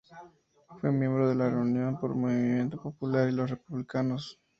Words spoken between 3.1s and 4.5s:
y Los Republicanos.